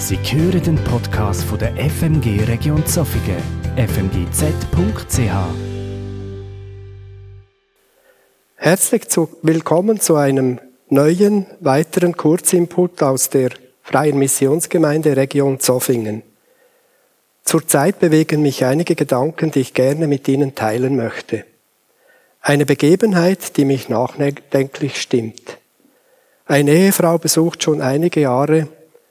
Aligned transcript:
Sie 0.00 0.16
hören 0.16 0.62
den 0.62 0.76
Podcast 0.76 1.44
von 1.44 1.58
der 1.58 1.76
FMG 1.76 2.44
Region 2.48 2.86
Zofingen, 2.86 3.36
fmgz.ch. 3.76 5.20
Herzlich 8.56 9.02
willkommen 9.42 10.00
zu 10.00 10.16
einem 10.16 10.58
neuen, 10.88 11.44
weiteren 11.60 12.16
Kurzinput 12.16 13.02
aus 13.02 13.28
der 13.28 13.50
Freien 13.82 14.18
Missionsgemeinde 14.18 15.18
Region 15.18 15.60
Zofingen. 15.60 16.22
Zurzeit 17.42 18.00
bewegen 18.00 18.40
mich 18.40 18.64
einige 18.64 18.94
Gedanken, 18.94 19.50
die 19.50 19.60
ich 19.60 19.74
gerne 19.74 20.06
mit 20.06 20.26
Ihnen 20.28 20.54
teilen 20.54 20.96
möchte. 20.96 21.44
Eine 22.40 22.64
Begebenheit, 22.64 23.58
die 23.58 23.66
mich 23.66 23.90
nachdenklich 23.90 24.98
stimmt. 24.98 25.58
Eine 26.46 26.70
Ehefrau 26.70 27.18
besucht 27.18 27.62
schon 27.62 27.82
einige 27.82 28.22
Jahre 28.22 28.66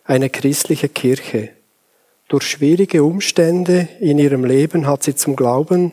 eine 0.09 0.31
christliche 0.31 0.89
Kirche. 0.89 1.49
Durch 2.29 2.43
schwierige 2.43 3.03
Umstände 3.03 3.87
in 3.99 4.17
ihrem 4.17 4.43
Leben 4.43 4.87
hat 4.87 5.03
sie 5.03 5.13
zum 5.13 5.35
Glauben 5.35 5.91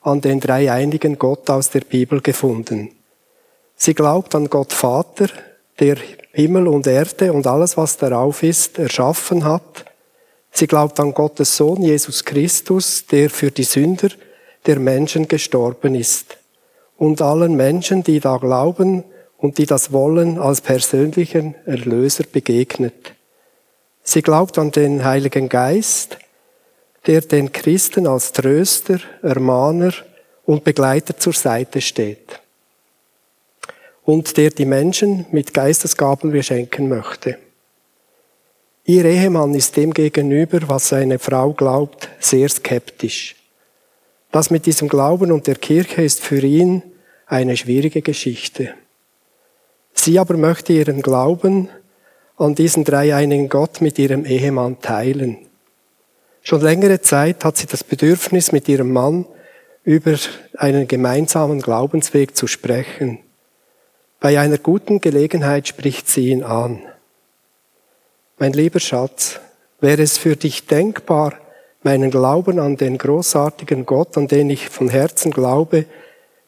an 0.00 0.20
den 0.20 0.40
dreieinigen 0.40 1.16
Gott 1.16 1.48
aus 1.48 1.70
der 1.70 1.82
Bibel 1.82 2.20
gefunden. 2.20 2.90
Sie 3.76 3.94
glaubt 3.94 4.34
an 4.34 4.50
Gott 4.50 4.72
Vater, 4.72 5.28
der 5.78 5.96
Himmel 6.32 6.66
und 6.66 6.88
Erde 6.88 7.32
und 7.32 7.46
alles, 7.46 7.76
was 7.76 7.96
darauf 7.98 8.42
ist, 8.42 8.80
erschaffen 8.80 9.44
hat. 9.44 9.84
Sie 10.50 10.66
glaubt 10.66 10.98
an 10.98 11.14
Gottes 11.14 11.56
Sohn 11.56 11.82
Jesus 11.82 12.24
Christus, 12.24 13.06
der 13.06 13.30
für 13.30 13.52
die 13.52 13.62
Sünder 13.62 14.08
der 14.66 14.80
Menschen 14.80 15.28
gestorben 15.28 15.94
ist. 15.94 16.36
Und 16.96 17.22
allen 17.22 17.54
Menschen, 17.54 18.02
die 18.02 18.18
da 18.18 18.38
glauben 18.38 19.04
und 19.36 19.58
die 19.58 19.66
das 19.66 19.92
wollen, 19.92 20.38
als 20.38 20.60
persönlichen 20.60 21.54
Erlöser 21.64 22.24
begegnet. 22.30 23.14
Sie 24.02 24.22
glaubt 24.22 24.58
an 24.58 24.70
den 24.70 25.04
Heiligen 25.04 25.48
Geist, 25.48 26.18
der 27.06 27.20
den 27.20 27.52
Christen 27.52 28.06
als 28.06 28.32
Tröster, 28.32 28.98
Ermahner 29.22 29.92
und 30.44 30.64
Begleiter 30.64 31.16
zur 31.16 31.32
Seite 31.32 31.80
steht 31.80 32.40
und 34.04 34.36
der 34.36 34.50
die 34.50 34.64
Menschen 34.64 35.26
mit 35.30 35.54
Geistesgaben 35.54 36.32
beschenken 36.32 36.88
möchte. 36.88 37.38
Ihr 38.84 39.04
Ehemann 39.04 39.54
ist 39.54 39.76
dem 39.76 39.94
gegenüber, 39.94 40.60
was 40.68 40.88
seine 40.88 41.20
Frau 41.20 41.52
glaubt, 41.52 42.08
sehr 42.18 42.48
skeptisch. 42.48 43.36
Das 44.32 44.50
mit 44.50 44.66
diesem 44.66 44.88
Glauben 44.88 45.30
und 45.30 45.46
der 45.46 45.54
Kirche 45.54 46.02
ist 46.02 46.20
für 46.20 46.40
ihn 46.40 46.82
eine 47.26 47.56
schwierige 47.56 48.02
Geschichte. 48.02 48.74
Sie 49.92 50.18
aber 50.18 50.36
möchte 50.36 50.72
ihren 50.72 51.00
Glauben 51.00 51.68
an 52.36 52.54
diesen 52.54 52.84
dreieinigen 52.84 53.48
Gott 53.48 53.80
mit 53.80 53.98
ihrem 53.98 54.24
Ehemann 54.24 54.80
teilen. 54.80 55.38
Schon 56.42 56.60
längere 56.60 57.00
Zeit 57.00 57.44
hat 57.44 57.56
sie 57.56 57.66
das 57.66 57.84
Bedürfnis, 57.84 58.50
mit 58.50 58.68
ihrem 58.68 58.92
Mann 58.92 59.26
über 59.84 60.16
einen 60.56 60.88
gemeinsamen 60.88 61.60
Glaubensweg 61.60 62.36
zu 62.36 62.46
sprechen. 62.46 63.18
Bei 64.20 64.38
einer 64.38 64.58
guten 64.58 65.00
Gelegenheit 65.00 65.68
spricht 65.68 66.08
sie 66.08 66.30
ihn 66.30 66.42
an. 66.42 66.80
Mein 68.38 68.52
lieber 68.52 68.80
Schatz, 68.80 69.40
wäre 69.80 70.02
es 70.02 70.18
für 70.18 70.36
dich 70.36 70.66
denkbar, 70.66 71.34
meinen 71.82 72.10
Glauben 72.10 72.58
an 72.58 72.76
den 72.76 72.98
großartigen 72.98 73.86
Gott, 73.86 74.16
an 74.16 74.28
den 74.28 74.50
ich 74.50 74.68
von 74.68 74.88
Herzen 74.88 75.32
glaube, 75.32 75.86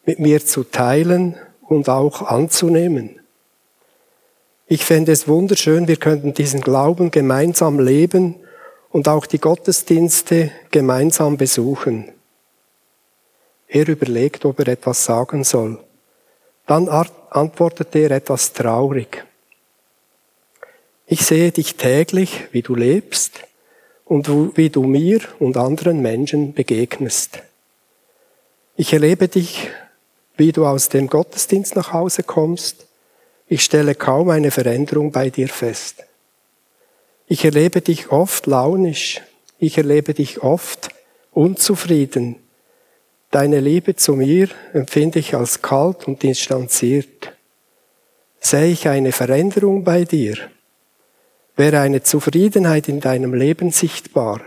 mit 0.06 0.18
mir 0.18 0.44
zu 0.44 0.64
teilen 0.64 1.36
und 1.62 1.88
auch 1.88 2.22
anzunehmen? 2.22 3.20
Ich 4.66 4.84
fände 4.84 5.12
es 5.12 5.28
wunderschön, 5.28 5.88
wir 5.88 5.96
könnten 5.96 6.32
diesen 6.32 6.62
Glauben 6.62 7.10
gemeinsam 7.10 7.78
leben 7.78 8.36
und 8.90 9.08
auch 9.08 9.26
die 9.26 9.38
Gottesdienste 9.38 10.52
gemeinsam 10.70 11.36
besuchen. 11.36 12.10
Er 13.68 13.88
überlegt, 13.88 14.46
ob 14.46 14.60
er 14.60 14.68
etwas 14.68 15.04
sagen 15.04 15.44
soll. 15.44 15.78
Dann 16.66 16.88
antwortet 16.88 17.94
er 17.94 18.10
etwas 18.12 18.54
traurig. 18.54 19.24
Ich 21.06 21.26
sehe 21.26 21.52
dich 21.52 21.76
täglich, 21.76 22.44
wie 22.52 22.62
du 22.62 22.74
lebst 22.74 23.40
und 24.06 24.56
wie 24.56 24.70
du 24.70 24.84
mir 24.84 25.20
und 25.40 25.58
anderen 25.58 26.00
Menschen 26.00 26.54
begegnest. 26.54 27.40
Ich 28.76 28.94
erlebe 28.94 29.28
dich, 29.28 29.68
wie 30.38 30.52
du 30.52 30.66
aus 30.66 30.88
dem 30.88 31.08
Gottesdienst 31.08 31.76
nach 31.76 31.92
Hause 31.92 32.22
kommst 32.22 32.86
ich 33.46 33.62
stelle 33.62 33.94
kaum 33.94 34.30
eine 34.30 34.50
Veränderung 34.50 35.12
bei 35.12 35.30
dir 35.30 35.48
fest. 35.48 36.04
Ich 37.26 37.44
erlebe 37.44 37.80
dich 37.80 38.10
oft 38.10 38.46
launisch. 38.46 39.20
Ich 39.58 39.78
erlebe 39.78 40.14
dich 40.14 40.42
oft 40.42 40.90
unzufrieden. 41.32 42.36
Deine 43.30 43.60
Liebe 43.60 43.96
zu 43.96 44.14
mir 44.14 44.48
empfinde 44.72 45.18
ich 45.18 45.34
als 45.34 45.62
kalt 45.62 46.06
und 46.06 46.22
distanziert. 46.22 47.32
Sehe 48.40 48.66
ich 48.66 48.88
eine 48.88 49.12
Veränderung 49.12 49.84
bei 49.84 50.04
dir? 50.04 50.36
Wäre 51.56 51.80
eine 51.80 52.02
Zufriedenheit 52.02 52.88
in 52.88 53.00
deinem 53.00 53.34
Leben 53.34 53.70
sichtbar? 53.70 54.40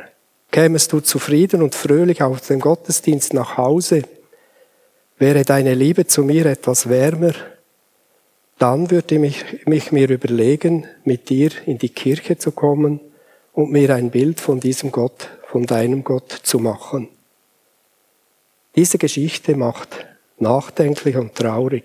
Kämest 0.51 0.93
du 0.93 0.99
zufrieden 0.99 1.61
und 1.61 1.75
fröhlich 1.75 2.21
aus 2.21 2.43
dem 2.43 2.59
Gottesdienst 2.59 3.33
nach 3.33 3.57
Hause? 3.57 4.03
Wäre 5.17 5.43
deine 5.43 5.73
Liebe 5.73 6.05
zu 6.05 6.23
mir 6.23 6.45
etwas 6.45 6.89
wärmer? 6.89 7.33
Dann 8.57 8.89
würde 8.89 9.15
ich 9.23 9.65
mich 9.67 9.91
mir 9.91 10.09
überlegen, 10.09 10.87
mit 11.03 11.29
dir 11.29 11.51
in 11.65 11.77
die 11.77 11.89
Kirche 11.89 12.37
zu 12.37 12.51
kommen 12.51 12.99
und 13.53 13.71
mir 13.71 13.93
ein 13.93 14.09
Bild 14.09 14.39
von 14.39 14.59
diesem 14.59 14.91
Gott, 14.91 15.29
von 15.47 15.65
deinem 15.65 16.03
Gott 16.03 16.31
zu 16.31 16.59
machen. 16.59 17.09
Diese 18.75 18.97
Geschichte 18.97 19.55
macht 19.55 20.05
nachdenklich 20.39 21.17
und 21.17 21.35
traurig. 21.35 21.83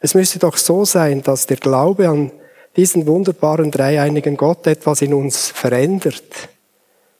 Es 0.00 0.14
müsste 0.14 0.38
doch 0.38 0.56
so 0.56 0.84
sein, 0.84 1.22
dass 1.22 1.46
der 1.46 1.58
Glaube 1.58 2.08
an 2.08 2.32
diesen 2.76 3.06
wunderbaren 3.06 3.70
dreieinigen 3.70 4.36
Gott 4.36 4.66
etwas 4.66 5.02
in 5.02 5.14
uns 5.14 5.48
verändert, 5.48 6.48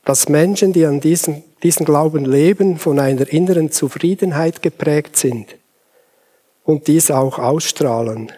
dass 0.05 0.29
Menschen, 0.29 0.73
die 0.73 0.85
an 0.85 1.01
diesen, 1.01 1.45
diesen 1.63 1.87
Glauben 1.87 2.25
leben, 2.25 2.79
von 2.79 2.99
einer 2.99 3.31
inneren 3.33 3.71
Zufriedenheit 3.71 4.63
geprägt 4.63 5.17
sind 5.17 5.55
und 6.65 6.87
dies 6.87 7.11
auch 7.11 7.39
ausstrahlen. 7.39 8.33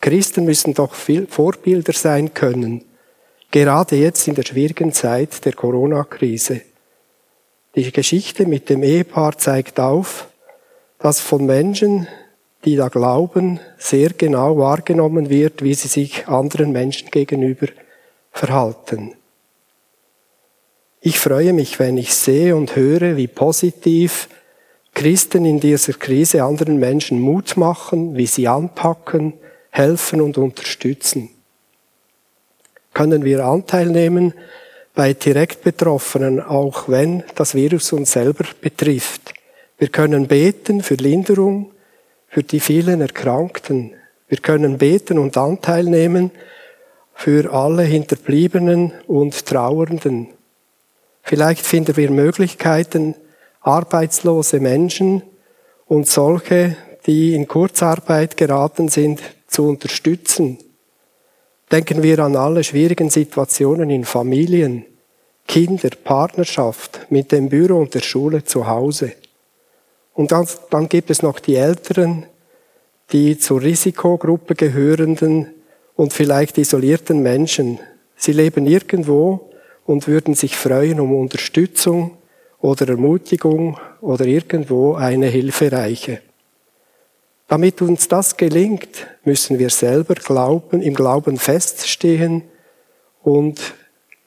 Christen 0.00 0.44
müssen 0.44 0.74
doch 0.74 0.94
Vorbilder 0.94 1.92
sein 1.92 2.32
können, 2.32 2.84
gerade 3.50 3.96
jetzt 3.96 4.26
in 4.28 4.34
der 4.34 4.44
schwierigen 4.44 4.92
Zeit 4.92 5.44
der 5.44 5.52
Corona-Krise. 5.52 6.62
Die 7.74 7.92
Geschichte 7.92 8.46
mit 8.46 8.68
dem 8.68 8.82
Ehepaar 8.82 9.38
zeigt 9.38 9.78
auf, 9.78 10.28
dass 10.98 11.20
von 11.20 11.46
Menschen, 11.46 12.08
die 12.64 12.76
da 12.76 12.88
glauben, 12.88 13.60
sehr 13.78 14.10
genau 14.10 14.58
wahrgenommen 14.58 15.30
wird, 15.30 15.62
wie 15.62 15.74
sie 15.74 15.88
sich 15.88 16.28
anderen 16.28 16.72
Menschen 16.72 17.10
gegenüber 17.10 17.68
verhalten. 18.32 19.14
Ich 21.00 21.18
freue 21.18 21.52
mich, 21.52 21.78
wenn 21.78 21.96
ich 21.96 22.14
sehe 22.14 22.54
und 22.54 22.76
höre, 22.76 23.16
wie 23.16 23.28
positiv 23.28 24.28
Christen 25.00 25.46
in 25.46 25.60
dieser 25.60 25.94
Krise 25.94 26.44
anderen 26.44 26.78
Menschen 26.78 27.20
Mut 27.20 27.56
machen, 27.56 28.18
wie 28.18 28.26
sie 28.26 28.46
anpacken, 28.46 29.32
helfen 29.70 30.20
und 30.20 30.36
unterstützen. 30.36 31.30
Können 32.92 33.24
wir 33.24 33.46
Anteil 33.46 33.86
nehmen 33.86 34.34
bei 34.94 35.14
direkt 35.14 35.64
Betroffenen, 35.64 36.38
auch 36.38 36.86
wenn 36.90 37.24
das 37.34 37.54
Virus 37.54 37.94
uns 37.94 38.12
selber 38.12 38.44
betrifft. 38.60 39.32
Wir 39.78 39.88
können 39.88 40.26
beten 40.26 40.82
für 40.82 40.96
Linderung, 40.96 41.70
für 42.28 42.42
die 42.42 42.60
vielen 42.60 43.00
Erkrankten. 43.00 43.94
Wir 44.28 44.36
können 44.36 44.76
beten 44.76 45.18
und 45.18 45.34
Anteil 45.38 45.84
nehmen 45.84 46.30
für 47.14 47.50
alle 47.54 47.84
Hinterbliebenen 47.84 48.92
und 49.06 49.46
Trauernden. 49.46 50.26
Vielleicht 51.22 51.64
finden 51.64 51.96
wir 51.96 52.10
Möglichkeiten, 52.10 53.14
arbeitslose 53.60 54.60
Menschen 54.60 55.22
und 55.86 56.06
solche, 56.06 56.76
die 57.06 57.34
in 57.34 57.48
Kurzarbeit 57.48 58.36
geraten 58.36 58.88
sind, 58.88 59.20
zu 59.46 59.68
unterstützen. 59.68 60.58
Denken 61.70 62.02
wir 62.02 62.18
an 62.20 62.36
alle 62.36 62.64
schwierigen 62.64 63.10
Situationen 63.10 63.90
in 63.90 64.04
Familien, 64.04 64.84
Kinder, 65.46 65.90
Partnerschaft, 66.02 67.06
mit 67.10 67.32
dem 67.32 67.48
Büro 67.48 67.78
und 67.78 67.94
der 67.94 68.00
Schule 68.00 68.44
zu 68.44 68.66
Hause. 68.66 69.12
Und 70.14 70.32
dann, 70.32 70.46
dann 70.70 70.88
gibt 70.88 71.10
es 71.10 71.22
noch 71.22 71.40
die 71.40 71.56
Älteren, 71.56 72.26
die 73.12 73.38
zur 73.38 73.62
Risikogruppe 73.62 74.54
gehörenden 74.54 75.48
und 75.96 76.12
vielleicht 76.12 76.58
isolierten 76.58 77.22
Menschen. 77.22 77.80
Sie 78.16 78.32
leben 78.32 78.66
irgendwo 78.66 79.50
und 79.86 80.06
würden 80.06 80.34
sich 80.34 80.56
freuen 80.56 81.00
um 81.00 81.14
Unterstützung, 81.14 82.18
oder 82.60 82.88
Ermutigung 82.88 83.78
oder 84.00 84.26
irgendwo 84.26 84.94
eine 84.94 85.26
Hilfe 85.26 85.72
reiche. 85.72 86.20
Damit 87.48 87.82
uns 87.82 88.06
das 88.06 88.36
gelingt, 88.36 89.08
müssen 89.24 89.58
wir 89.58 89.70
selber 89.70 90.14
glauben, 90.14 90.82
im 90.82 90.94
Glauben 90.94 91.36
feststehen 91.36 92.44
und 93.22 93.74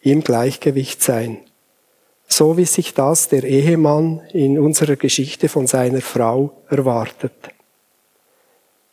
im 0.02 0.24
Gleichgewicht 0.24 1.02
sein. 1.02 1.38
So 2.28 2.58
wie 2.58 2.66
sich 2.66 2.94
das 2.94 3.30
der 3.30 3.44
Ehemann 3.44 4.22
in 4.34 4.60
unserer 4.60 4.96
Geschichte 4.96 5.48
von 5.48 5.68
seiner 5.68 6.02
Frau 6.02 6.64
erwartet. 6.70 7.34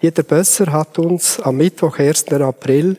Jeder 0.00 0.22
Bösser 0.22 0.72
hat 0.72 0.98
uns 0.98 1.40
am 1.40 1.56
Mittwoch, 1.56 1.98
1. 1.98 2.32
April, 2.32 2.96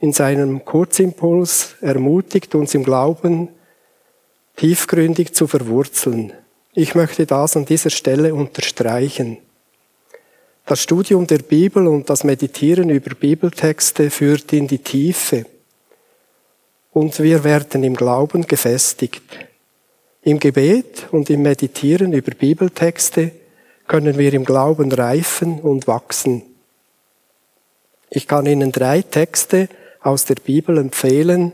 in 0.00 0.12
seinem 0.12 0.64
Kurzimpuls 0.64 1.76
ermutigt, 1.80 2.54
uns 2.54 2.74
im 2.74 2.84
Glauben 2.84 3.48
tiefgründig 4.56 5.34
zu 5.34 5.46
verwurzeln. 5.46 6.32
Ich 6.74 6.94
möchte 6.94 7.26
das 7.26 7.56
an 7.56 7.64
dieser 7.64 7.90
Stelle 7.90 8.34
unterstreichen. 8.34 9.38
Das 10.66 10.82
Studium 10.82 11.26
der 11.26 11.38
Bibel 11.38 11.86
und 11.86 12.10
das 12.10 12.24
Meditieren 12.24 12.90
über 12.90 13.14
Bibeltexte 13.14 14.10
führt 14.10 14.52
in 14.52 14.66
die 14.66 14.80
Tiefe. 14.80 15.46
Und 16.92 17.20
wir 17.20 17.44
werden 17.44 17.84
im 17.84 17.94
Glauben 17.94 18.46
gefestigt. 18.46 19.22
Im 20.22 20.40
Gebet 20.40 21.06
und 21.12 21.30
im 21.30 21.42
Meditieren 21.42 22.12
über 22.12 22.32
Bibeltexte 22.32 23.30
können 23.86 24.18
wir 24.18 24.34
im 24.34 24.44
Glauben 24.44 24.90
reifen 24.90 25.60
und 25.60 25.86
wachsen. 25.86 26.42
Ich 28.10 28.26
kann 28.26 28.46
Ihnen 28.46 28.72
drei 28.72 29.02
Texte 29.02 29.68
aus 30.00 30.24
der 30.24 30.36
Bibel 30.36 30.78
empfehlen, 30.78 31.52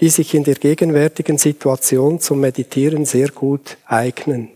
die 0.00 0.08
sich 0.08 0.34
in 0.34 0.44
der 0.44 0.54
gegenwärtigen 0.54 1.36
Situation 1.36 2.20
zum 2.20 2.40
Meditieren 2.40 3.04
sehr 3.04 3.28
gut 3.28 3.76
eignen. 3.84 4.48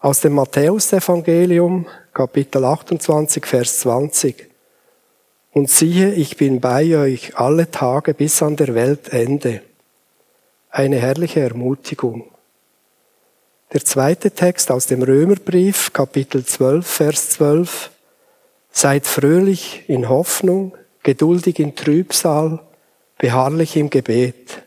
Aus 0.00 0.20
dem 0.20 0.34
Matthäusevangelium, 0.34 1.86
Kapitel 2.12 2.64
28, 2.64 3.46
Vers 3.46 3.78
20. 3.80 4.48
Und 5.52 5.70
siehe, 5.70 6.12
ich 6.12 6.36
bin 6.36 6.60
bei 6.60 6.96
euch 6.98 7.38
alle 7.38 7.70
Tage 7.70 8.14
bis 8.14 8.42
an 8.42 8.56
der 8.56 8.74
Weltende. 8.74 9.62
Eine 10.70 10.96
herrliche 10.96 11.40
Ermutigung. 11.40 12.24
Der 13.72 13.84
zweite 13.84 14.32
Text 14.32 14.70
aus 14.70 14.86
dem 14.86 15.02
Römerbrief, 15.02 15.92
Kapitel 15.92 16.44
12, 16.44 16.86
Vers 16.86 17.30
12. 17.30 17.90
Seid 18.70 19.06
fröhlich 19.06 19.84
in 19.88 20.08
Hoffnung, 20.08 20.76
geduldig 21.02 21.58
in 21.58 21.74
Trübsal, 21.74 22.60
beharrlich 23.18 23.76
im 23.76 23.90
Gebet. 23.90 24.62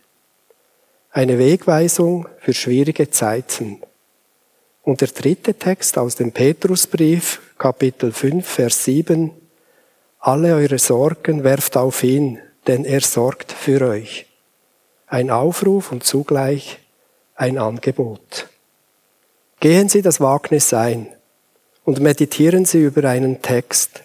Eine 1.11 1.37
Wegweisung 1.37 2.27
für 2.39 2.53
schwierige 2.53 3.09
Zeiten. 3.09 3.81
Und 4.83 5.01
der 5.01 5.09
dritte 5.09 5.53
Text 5.53 5.97
aus 5.97 6.15
dem 6.15 6.31
Petrusbrief, 6.31 7.41
Kapitel 7.57 8.11
5, 8.11 8.47
Vers 8.47 8.85
7. 8.85 9.31
Alle 10.19 10.55
eure 10.55 10.79
Sorgen 10.79 11.43
werft 11.43 11.77
auf 11.77 12.03
ihn, 12.03 12.39
denn 12.67 12.85
er 12.85 13.01
sorgt 13.01 13.51
für 13.51 13.87
euch. 13.87 14.25
Ein 15.07 15.29
Aufruf 15.31 15.91
und 15.91 16.03
zugleich 16.03 16.79
ein 17.35 17.57
Angebot. 17.57 18.47
Gehen 19.59 19.89
Sie 19.89 20.01
das 20.01 20.19
Wagnis 20.19 20.73
ein 20.73 21.07
und 21.83 21.99
meditieren 21.99 22.65
Sie 22.65 22.81
über 22.83 23.09
einen 23.09 23.41
Text, 23.41 24.01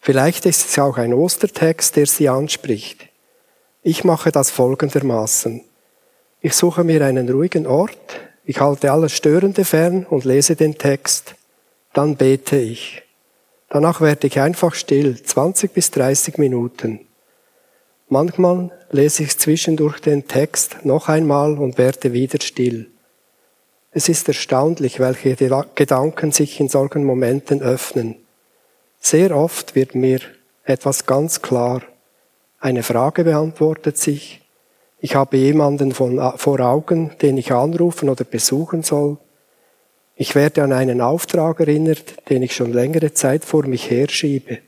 Vielleicht 0.00 0.46
ist 0.46 0.66
es 0.66 0.78
auch 0.78 0.96
ein 0.96 1.12
Ostertext, 1.12 1.96
der 1.96 2.06
Sie 2.06 2.28
anspricht. 2.28 3.09
Ich 3.82 4.04
mache 4.04 4.30
das 4.30 4.50
folgendermaßen. 4.50 5.62
Ich 6.42 6.54
suche 6.54 6.84
mir 6.84 7.02
einen 7.02 7.30
ruhigen 7.30 7.66
Ort, 7.66 8.20
ich 8.44 8.60
halte 8.60 8.92
alles 8.92 9.12
Störende 9.12 9.64
fern 9.64 10.04
und 10.04 10.26
lese 10.26 10.54
den 10.54 10.76
Text. 10.76 11.34
Dann 11.94 12.16
bete 12.16 12.58
ich. 12.58 13.02
Danach 13.70 14.02
werde 14.02 14.26
ich 14.26 14.38
einfach 14.38 14.74
still, 14.74 15.22
20 15.22 15.72
bis 15.72 15.90
30 15.92 16.36
Minuten. 16.36 17.06
Manchmal 18.08 18.70
lese 18.90 19.22
ich 19.22 19.38
zwischendurch 19.38 20.00
den 20.00 20.28
Text 20.28 20.84
noch 20.84 21.08
einmal 21.08 21.56
und 21.56 21.78
werde 21.78 22.12
wieder 22.12 22.38
still. 22.42 22.90
Es 23.92 24.10
ist 24.10 24.28
erstaunlich, 24.28 25.00
welche 25.00 25.36
Gedanken 25.74 26.32
sich 26.32 26.60
in 26.60 26.68
solchen 26.68 27.04
Momenten 27.04 27.62
öffnen. 27.62 28.16
Sehr 28.98 29.34
oft 29.34 29.74
wird 29.74 29.94
mir 29.94 30.20
etwas 30.64 31.06
ganz 31.06 31.40
klar. 31.40 31.82
Eine 32.62 32.82
Frage 32.82 33.24
beantwortet 33.24 33.96
sich. 33.96 34.42
Ich 34.98 35.14
habe 35.14 35.38
jemanden 35.38 35.92
von, 35.92 36.20
vor 36.36 36.60
Augen, 36.60 37.12
den 37.22 37.38
ich 37.38 37.52
anrufen 37.52 38.10
oder 38.10 38.24
besuchen 38.24 38.82
soll. 38.82 39.16
Ich 40.14 40.34
werde 40.34 40.62
an 40.62 40.74
einen 40.74 41.00
Auftrag 41.00 41.60
erinnert, 41.60 42.28
den 42.28 42.42
ich 42.42 42.54
schon 42.54 42.74
längere 42.74 43.14
Zeit 43.14 43.46
vor 43.46 43.66
mich 43.66 43.90
herschiebe. 43.90 44.58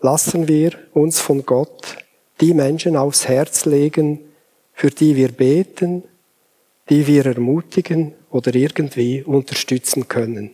Lassen 0.00 0.48
wir 0.48 0.72
uns 0.94 1.20
von 1.20 1.44
Gott 1.44 1.98
die 2.40 2.54
Menschen 2.54 2.96
aufs 2.96 3.28
Herz 3.28 3.66
legen, 3.66 4.20
für 4.72 4.88
die 4.88 5.16
wir 5.16 5.32
beten, 5.32 6.04
die 6.88 7.06
wir 7.06 7.26
ermutigen 7.26 8.14
oder 8.30 8.54
irgendwie 8.54 9.22
unterstützen 9.22 10.08
können. 10.08 10.52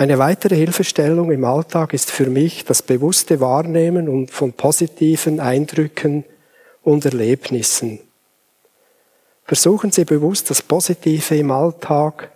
Eine 0.00 0.18
weitere 0.18 0.56
Hilfestellung 0.56 1.30
im 1.30 1.44
Alltag 1.44 1.92
ist 1.92 2.10
für 2.10 2.30
mich 2.30 2.64
das 2.64 2.80
bewusste 2.80 3.38
Wahrnehmen 3.38 4.28
von 4.28 4.54
positiven 4.54 5.40
Eindrücken 5.40 6.24
und 6.82 7.04
Erlebnissen. 7.04 8.00
Versuchen 9.44 9.92
Sie 9.92 10.06
bewusst 10.06 10.48
das 10.48 10.62
Positive 10.62 11.36
im 11.36 11.50
Alltag 11.50 12.30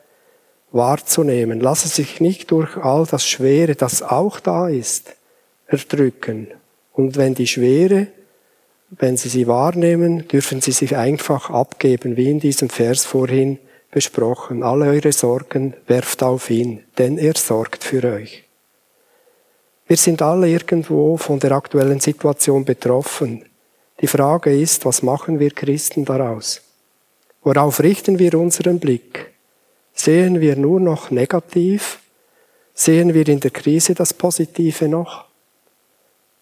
wahrzunehmen. 0.73 1.59
Lassen 1.59 1.89
Sie 1.89 2.03
sich 2.03 2.21
nicht 2.21 2.51
durch 2.51 2.77
all 2.77 3.07
das 3.07 3.27
Schwere, 3.27 3.75
das 3.75 4.03
auch 4.03 4.41
da 4.41 4.69
ist, 4.69 5.17
erdrücken. 5.67 6.49
Und 6.93 7.17
wenn 7.17 7.35
die 7.35 7.47
Schwere, 7.47 8.09
wenn 8.91 9.17
Sie 9.17 9.31
sie 9.31 9.47
wahrnehmen, 9.47 10.29
dürfen 10.29 10.61
Sie 10.61 10.73
sich 10.73 10.99
einfach 10.99 11.49
abgeben, 11.49 12.19
wie 12.19 12.31
in 12.31 12.41
diesem 12.41 12.69
Vers 12.69 13.07
vorhin 13.07 13.59
besprochen. 13.95 14.65
Alle 14.65 14.87
eure 14.87 15.13
Sorgen 15.13 15.75
werft 15.87 16.23
auf 16.23 16.51
ihn, 16.51 16.83
denn 16.99 17.17
er 17.17 17.37
sorgt 17.37 17.85
für 17.85 18.03
euch. 18.05 18.43
Wir 19.87 19.97
sind 19.97 20.21
alle 20.21 20.49
irgendwo 20.49 21.17
von 21.17 21.39
der 21.39 21.53
aktuellen 21.53 22.01
Situation 22.01 22.65
betroffen. 22.65 23.45
Die 24.01 24.09
Frage 24.09 24.53
ist, 24.53 24.85
was 24.85 25.03
machen 25.03 25.39
wir 25.39 25.51
Christen 25.51 26.05
daraus? 26.05 26.61
Worauf 27.43 27.81
richten 27.81 28.19
wir 28.19 28.35
unseren 28.35 28.81
Blick? 28.81 29.33
Sehen 29.93 30.41
wir 30.41 30.57
nur 30.57 30.81
noch 30.81 31.11
negativ? 31.13 32.01
Sehen 32.75 33.15
wir 33.15 33.29
in 33.29 33.39
der 33.39 33.53
Krise 33.53 33.95
das 33.95 34.13
Positive 34.13 34.89
noch? 34.89 35.27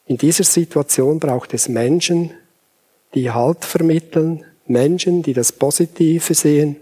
In 0.07 0.17
dieser 0.17 0.45
Situation 0.45 1.19
braucht 1.19 1.53
es 1.53 1.69
Menschen, 1.69 2.33
die 3.15 3.31
Halt 3.31 3.67
vermitteln, 3.67 4.45
Menschen, 4.67 5.23
die 5.23 5.35
das 5.35 5.53
Positive 5.53 6.33
sehen 6.33 6.77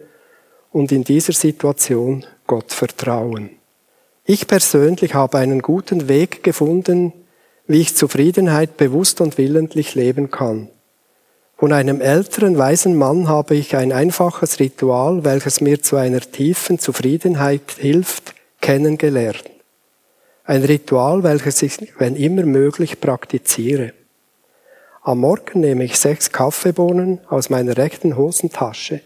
und 0.72 0.92
in 0.92 1.04
dieser 1.04 1.32
Situation 1.32 2.24
Gott 2.46 2.72
vertrauen. 2.72 3.50
Ich 4.24 4.46
persönlich 4.46 5.14
habe 5.14 5.38
einen 5.38 5.62
guten 5.62 6.08
Weg 6.08 6.42
gefunden, 6.42 7.12
wie 7.66 7.80
ich 7.80 7.96
Zufriedenheit 7.96 8.76
bewusst 8.76 9.20
und 9.20 9.38
willentlich 9.38 9.94
leben 9.94 10.30
kann. 10.30 10.68
Von 11.56 11.72
einem 11.72 12.00
älteren, 12.00 12.56
weisen 12.56 12.96
Mann 12.96 13.28
habe 13.28 13.54
ich 13.54 13.76
ein 13.76 13.92
einfaches 13.92 14.60
Ritual, 14.60 15.24
welches 15.24 15.60
mir 15.60 15.82
zu 15.82 15.96
einer 15.96 16.20
tiefen 16.20 16.78
Zufriedenheit 16.78 17.76
hilft, 17.76 18.34
kennengelernt. 18.60 19.44
Ein 20.44 20.64
Ritual, 20.64 21.22
welches 21.22 21.62
ich, 21.62 21.78
wenn 21.98 22.16
immer 22.16 22.44
möglich, 22.44 23.00
praktiziere. 23.00 23.92
Am 25.02 25.18
Morgen 25.18 25.60
nehme 25.60 25.84
ich 25.84 25.98
sechs 25.98 26.32
Kaffeebohnen 26.32 27.20
aus 27.28 27.50
meiner 27.50 27.76
rechten 27.76 28.16
Hosentasche 28.16 29.02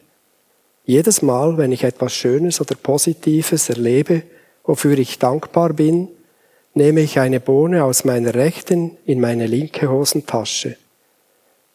jedes 0.84 1.22
Mal, 1.22 1.56
wenn 1.56 1.72
ich 1.72 1.84
etwas 1.84 2.14
Schönes 2.14 2.60
oder 2.60 2.74
Positives 2.74 3.68
erlebe, 3.68 4.22
wofür 4.64 4.98
ich 4.98 5.18
dankbar 5.18 5.72
bin, 5.72 6.08
nehme 6.74 7.00
ich 7.00 7.18
eine 7.18 7.40
Bohne 7.40 7.84
aus 7.84 8.04
meiner 8.04 8.34
rechten 8.34 8.96
in 9.04 9.20
meine 9.20 9.46
linke 9.46 9.90
Hosentasche. 9.90 10.76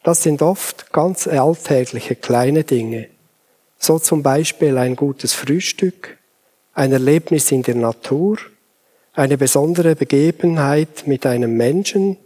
Das 0.03 0.23
sind 0.23 0.41
oft 0.41 0.91
ganz 0.93 1.27
alltägliche 1.27 2.15
kleine 2.15 2.63
Dinge, 2.63 3.07
so 3.77 3.99
zum 3.99 4.23
Beispiel 4.23 4.77
ein 4.77 4.95
gutes 4.95 5.33
Frühstück, 5.33 6.17
ein 6.73 6.91
Erlebnis 6.91 7.51
in 7.51 7.63
der 7.63 7.75
Natur, 7.75 8.37
eine 9.13 9.37
besondere 9.37 9.95
Begebenheit 9.95 11.05
mit 11.05 11.25
einem 11.25 11.57
Menschen, 11.57 12.17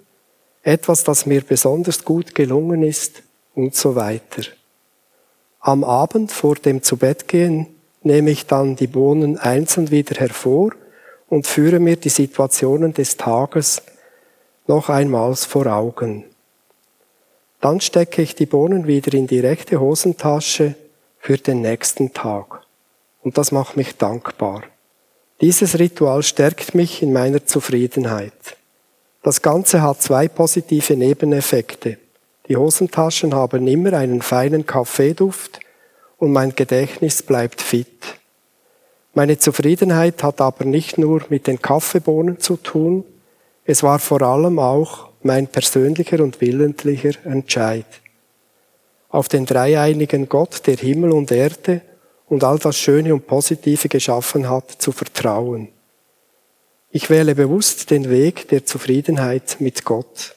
etwas, 0.64 1.04
das 1.04 1.26
mir 1.26 1.42
besonders 1.42 2.06
gut 2.06 2.36
gelungen 2.36 2.84
ist 2.84 3.24
und 3.56 3.76
so 3.76 3.96
weiter. 3.96 4.44
Am 5.66 5.86
Abend 5.86 6.30
vor 6.34 6.56
dem 6.56 6.84
Zubettgehen 6.84 7.68
nehme 8.02 8.32
ich 8.32 8.48
dann 8.48 8.76
die 8.76 8.88
Bohnen 8.88 9.38
einzeln 9.38 9.92
wieder 9.92 10.20
hervor 10.20 10.74
und 11.30 11.48
führe 11.48 11.80
mir 11.80 11.96
die 11.96 12.10
Situationen 12.10 12.94
des 12.94 13.16
Tages 13.16 13.82
noch 14.68 14.90
einmals 14.90 15.46
vor 15.46 15.68
Augen. 15.68 16.26
Dann 17.62 17.80
stecke 17.80 18.22
ich 18.22 18.36
die 18.36 18.46
Bohnen 18.46 18.88
wieder 18.88 19.14
in 19.14 19.26
die 19.26 19.40
rechte 19.40 19.80
Hosentasche 19.80 20.76
für 21.18 21.38
den 21.38 21.62
nächsten 21.62 22.12
Tag. 22.12 22.64
Und 23.22 23.38
das 23.38 23.54
macht 23.54 23.78
mich 23.78 23.96
dankbar. 23.96 24.64
Dieses 25.40 25.80
Ritual 25.80 26.24
stärkt 26.24 26.76
mich 26.76 27.02
in 27.02 27.14
meiner 27.14 27.46
Zufriedenheit. 27.46 28.58
Das 29.22 29.42
Ganze 29.42 29.82
hat 29.82 30.02
zwei 30.02 30.28
positive 30.28 30.98
Nebeneffekte. 30.98 32.00
Die 32.50 32.58
Hosentaschen 32.58 33.34
haben 33.34 33.68
immer 33.68 33.94
einen 33.94 34.22
feinen 34.22 34.66
Kaffeeduft 34.66 35.60
und 36.18 36.32
mein 36.32 36.56
Gedächtnis 36.56 37.24
bleibt 37.24 37.62
fit. 37.62 37.88
Meine 39.14 39.38
Zufriedenheit 39.38 40.24
hat 40.24 40.42
aber 40.42 40.66
nicht 40.66 40.98
nur 40.98 41.22
mit 41.30 41.48
den 41.48 41.62
Kaffeebohnen 41.62 42.40
zu 42.40 42.58
tun, 42.58 43.06
es 43.66 43.82
war 43.82 44.00
vor 44.00 44.22
allem 44.22 44.60
auch 44.60 45.10
mein 45.22 45.48
persönlicher 45.48 46.22
und 46.22 46.42
willentlicher 46.42 47.14
Entscheid. 47.24 47.86
Auf 49.08 49.30
den 49.30 49.46
dreieinigen 49.46 50.28
Gott, 50.28 50.68
der 50.68 50.76
Himmel 50.76 51.12
und 51.12 51.32
Erde 51.32 51.82
und 52.28 52.44
all 52.44 52.60
das 52.60 52.78
Schöne 52.78 53.14
und 53.14 53.28
Positive 53.28 53.88
geschaffen 53.88 54.50
hat, 54.50 54.72
zu 54.72 54.92
vertrauen. 54.92 55.70
Ich 56.90 57.10
wähle 57.10 57.36
bewusst 57.36 57.90
den 57.90 58.10
Weg 58.10 58.50
der 58.50 58.66
Zufriedenheit 58.66 59.58
mit 59.60 59.86
Gott. 59.86 60.36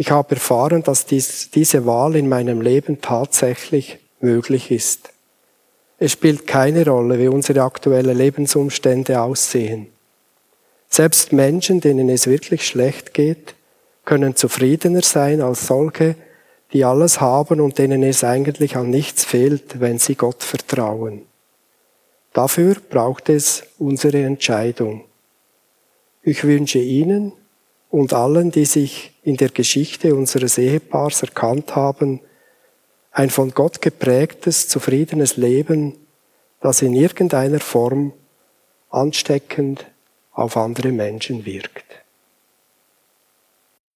Ich 0.00 0.12
habe 0.12 0.36
erfahren, 0.36 0.84
dass 0.84 1.06
dies, 1.06 1.50
diese 1.50 1.84
Wahl 1.84 2.14
in 2.14 2.28
meinem 2.28 2.60
Leben 2.60 3.00
tatsächlich 3.00 3.98
möglich 4.20 4.70
ist. 4.70 5.10
Es 5.98 6.12
spielt 6.12 6.46
keine 6.46 6.86
Rolle, 6.86 7.18
wie 7.18 7.26
unsere 7.26 7.62
aktuellen 7.62 8.16
Lebensumstände 8.16 9.20
aussehen. 9.20 9.88
Selbst 10.88 11.32
Menschen, 11.32 11.80
denen 11.80 12.08
es 12.08 12.28
wirklich 12.28 12.64
schlecht 12.64 13.12
geht, 13.12 13.56
können 14.04 14.36
zufriedener 14.36 15.02
sein 15.02 15.42
als 15.42 15.66
solche, 15.66 16.14
die 16.72 16.84
alles 16.84 17.20
haben 17.20 17.60
und 17.60 17.78
denen 17.78 18.04
es 18.04 18.22
eigentlich 18.22 18.76
an 18.76 18.90
nichts 18.90 19.24
fehlt, 19.24 19.80
wenn 19.80 19.98
sie 19.98 20.14
Gott 20.14 20.44
vertrauen. 20.44 21.22
Dafür 22.32 22.76
braucht 22.88 23.28
es 23.30 23.64
unsere 23.78 24.22
Entscheidung. 24.22 25.04
Ich 26.22 26.44
wünsche 26.44 26.78
Ihnen 26.78 27.32
und 27.90 28.12
allen, 28.12 28.52
die 28.52 28.66
sich 28.66 29.12
in 29.28 29.36
der 29.36 29.50
Geschichte 29.50 30.14
unseres 30.14 30.56
Ehepaars 30.56 31.22
erkannt 31.22 31.76
haben, 31.76 32.20
ein 33.12 33.28
von 33.28 33.50
Gott 33.50 33.82
geprägtes, 33.82 34.68
zufriedenes 34.68 35.36
Leben, 35.36 35.98
das 36.62 36.80
in 36.80 36.94
irgendeiner 36.94 37.60
Form 37.60 38.14
ansteckend 38.88 39.84
auf 40.32 40.56
andere 40.56 40.92
Menschen 40.92 41.44
wirkt. 41.44 41.84